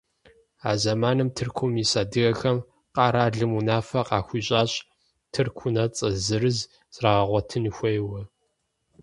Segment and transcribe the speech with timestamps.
[0.69, 2.57] А зэманым Тыркум ис адыгэхэм
[2.95, 4.71] къэралым унафэ къахуищӏащ
[5.31, 6.57] тырку унэцӏэ зырыз
[6.93, 8.21] зрагъэгъуэтын хуейуэ.